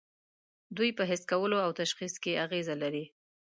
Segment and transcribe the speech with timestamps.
[0.77, 3.05] دوی په حس کولو او تشخیص کې اغیزه لري.